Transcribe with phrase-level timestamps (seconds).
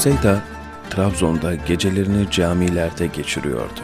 [0.00, 0.40] Seyda,
[0.90, 3.80] Trabzon'da gecelerini camilerde geçiriyordu.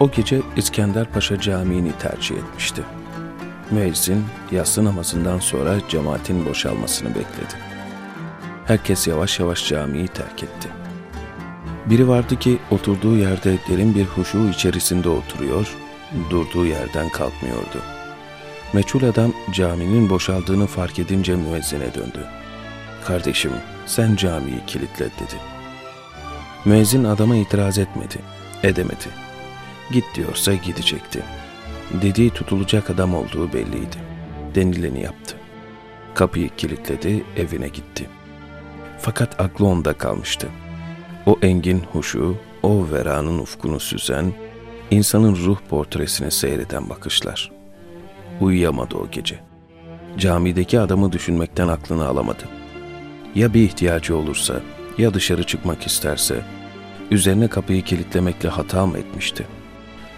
[0.00, 2.82] O gece İskender Paşa Camii'ni tercih etmişti.
[3.70, 7.54] Müezzin yatsı namazından sonra cemaatin boşalmasını bekledi.
[8.64, 10.68] Herkes yavaş yavaş camiyi terk etti.
[11.86, 15.76] Biri vardı ki oturduğu yerde derin bir huşu içerisinde oturuyor,
[16.30, 17.82] durduğu yerden kalkmıyordu.
[18.72, 22.26] Meçhul adam caminin boşaldığını fark edince müezzine döndü.
[23.06, 23.52] Kardeşim
[23.86, 25.36] sen camiyi kilitle dedi.
[26.64, 28.18] Müezzin adama itiraz etmedi,
[28.62, 29.08] edemedi.
[29.92, 31.22] Git diyorsa gidecekti.
[32.02, 33.96] Dediği tutulacak adam olduğu belliydi.
[34.54, 35.36] Denileni yaptı.
[36.14, 38.08] Kapıyı kilitledi, evine gitti.
[38.98, 40.48] Fakat aklı onda kalmıştı.
[41.26, 44.32] O engin huşu, o veranın ufkunu süzen,
[44.90, 47.52] insanın ruh portresini seyreden bakışlar.
[48.40, 49.38] Uyuyamadı o gece.
[50.18, 52.65] Camideki adamı düşünmekten aklını alamadı.
[53.36, 54.60] Ya bir ihtiyacı olursa,
[54.98, 56.42] ya dışarı çıkmak isterse,
[57.10, 59.46] üzerine kapıyı kilitlemekle hata mı etmişti?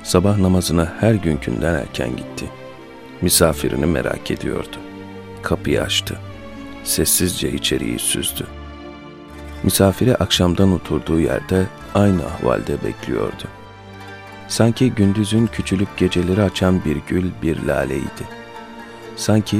[0.03, 2.45] Sabah namazına her günkünden erken gitti.
[3.21, 4.77] Misafirini merak ediyordu.
[5.43, 6.19] Kapıyı açtı.
[6.85, 8.47] Sessizce içeriği süzdü.
[9.63, 13.45] Misafiri akşamdan oturduğu yerde aynı ahvalde bekliyordu.
[14.49, 18.25] Sanki gündüzün küçülüp geceleri açan bir gül bir laleydi.
[19.17, 19.59] Sanki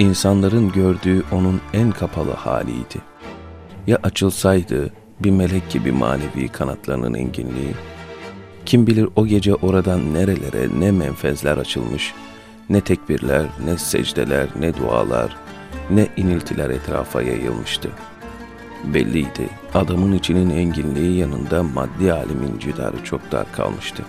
[0.00, 2.98] insanların gördüğü onun en kapalı haliydi.
[3.86, 7.74] Ya açılsaydı bir melek gibi manevi kanatlarının enginliği,
[8.66, 12.14] kim bilir o gece oradan nerelere ne menfezler açılmış,
[12.70, 15.36] ne tekbirler, ne secdeler, ne dualar,
[15.90, 17.88] ne iniltiler etrafa yayılmıştı.
[18.84, 24.02] Belliydi, adamın içinin enginliği yanında maddi alimin cidarı çok dar kalmıştı.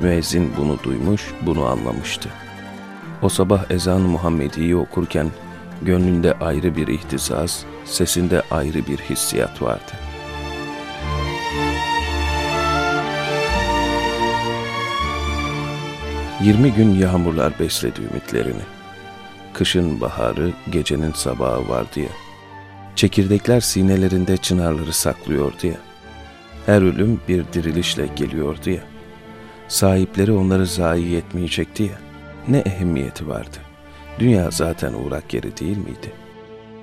[0.00, 2.28] Müezzin bunu duymuş, bunu anlamıştı.
[3.22, 5.30] O sabah ezan Muhammedi'yi okurken
[5.82, 9.92] gönlünde ayrı bir ihtisas, sesinde ayrı bir hissiyat vardı.
[16.42, 18.62] Yirmi gün yağmurlar besledi ümitlerini.
[19.52, 22.08] Kışın baharı, gecenin sabahı vardı ya.
[22.96, 25.76] Çekirdekler sinelerinde çınarları saklıyordu ya.
[26.66, 28.82] Her ölüm bir dirilişle geliyordu ya.
[29.68, 32.09] Sahipleri onları zayi etmeyecekti ya.
[32.48, 33.56] Ne ehemmiyeti vardı?
[34.18, 36.12] Dünya zaten uğrak yeri değil miydi?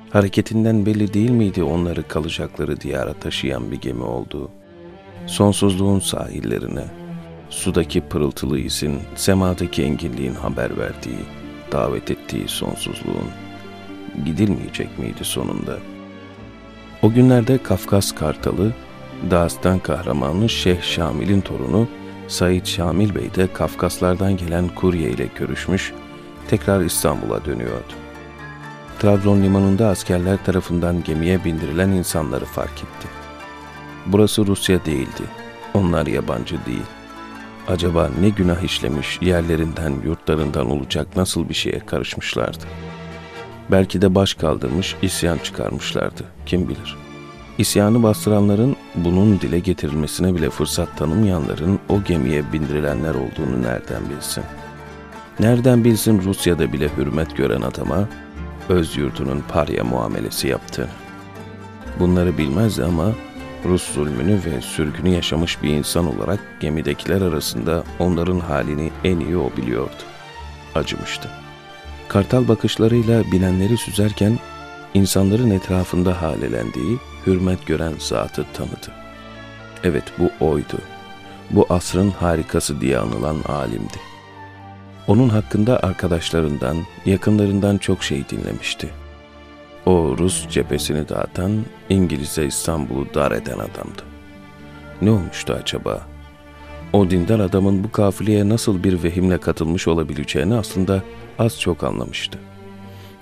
[0.09, 4.50] Hareketinden belli değil miydi onları kalacakları diyara taşıyan bir gemi olduğu?
[5.28, 6.85] Sonsuzluğun sahillerine,
[7.50, 11.19] sudaki pırıltılı izin, semadaki enginliğin haber verdiği,
[11.72, 13.28] davet ettiği sonsuzluğun
[14.25, 15.78] gidilmeyecek miydi sonunda?
[17.01, 18.73] O günlerde Kafkas Kartalı,
[19.31, 21.88] Dağıstan kahramanı Şeyh Şamil'in torunu
[22.28, 25.94] Said Şamil Bey de Kafkaslardan gelen kurye ile görüşmüş,
[26.48, 27.94] tekrar İstanbul'a dönüyordu.
[29.00, 33.08] Trabzon limanında askerler tarafından gemiye bindirilen insanları fark etti.
[34.06, 35.24] Burası Rusya değildi,
[35.74, 36.86] onlar yabancı değil.
[37.68, 42.66] Acaba ne günah işlemiş, yerlerinden, yurtlarından olacak nasıl bir şeye karışmışlardı?
[43.72, 47.06] Belki de baş kaldırmış, isyan çıkarmışlardı, kim bilir.''
[47.57, 54.44] İsyanı bastıranların bunun dile getirilmesine bile fırsat tanımayanların o gemiye bindirilenler olduğunu nereden bilsin?
[55.40, 58.09] Nereden bilsin Rusya'da bile hürmet gören adama
[58.69, 60.88] öz yurdunun parya muamelesi yaptığını?
[62.00, 63.12] Bunları bilmezdi ama
[63.66, 69.51] Rus zulmünü ve sürgünü yaşamış bir insan olarak gemidekiler arasında onların halini en iyi o
[69.57, 70.03] biliyordu.
[70.75, 71.29] Acımıştı.
[72.07, 74.40] Kartal bakışlarıyla binenleri süzerken
[74.94, 78.92] insanların etrafında halelendiği, hürmet gören zatı tanıdı.
[79.84, 80.78] Evet bu oydu.
[81.52, 83.97] Bu asrın harikası diye anılan alimdi.
[85.08, 88.90] Onun hakkında arkadaşlarından, yakınlarından çok şey dinlemişti.
[89.86, 94.03] O Rus cephesini dağıtan, İngiliz'e İstanbul'u dar eden adamdı.
[95.02, 96.02] Ne olmuştu acaba?
[96.94, 101.03] O dindar adamın bu kafileye nasıl bir vehimle katılmış olabileceğini aslında
[101.40, 102.40] az çok anlamıştı.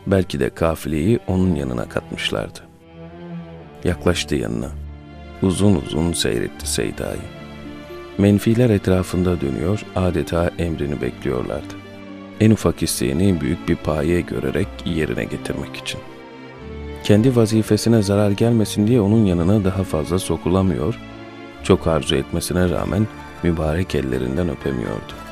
[0.08, 2.60] Belki de kafileyi onun yanına katmışlardı.
[3.84, 4.70] Yaklaştı yanına.
[5.42, 7.20] Uzun uzun seyretti Seyda'yı.
[8.18, 11.74] Menfiler etrafında dönüyor, adeta emrini bekliyorlardı.
[12.40, 16.00] En ufak isteğini büyük bir paye görerek yerine getirmek için.
[17.04, 21.00] Kendi vazifesine zarar gelmesin diye onun yanına daha fazla sokulamıyor,
[21.64, 23.08] çok arzu etmesine rağmen
[23.44, 25.25] mübarek ellerinden öpemiyordu.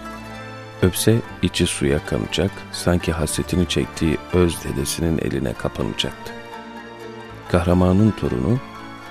[0.84, 6.34] Öpse içi suya kanacak, sanki hasretini çektiği öz dedesinin eline kapanacaktı.
[7.52, 8.60] Kahramanın torunu,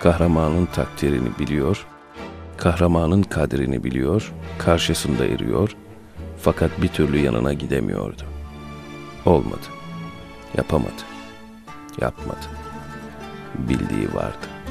[0.03, 1.87] kahramanın takdirini biliyor,
[2.57, 5.77] kahramanın kadrini biliyor, karşısında eriyor,
[6.43, 8.23] fakat bir türlü yanına gidemiyordu.
[9.27, 9.67] Olmadı,
[10.57, 11.03] yapamadı,
[12.01, 12.47] yapmadı.
[13.69, 14.62] Bildiği vardı.''